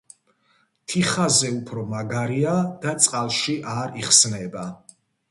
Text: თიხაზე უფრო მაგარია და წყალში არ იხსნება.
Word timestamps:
თიხაზე 0.91 1.49
უფრო 1.57 1.83
მაგარია 1.91 2.53
და 2.85 2.93
წყალში 3.07 3.55
არ 3.75 3.93
იხსნება. 4.05 4.65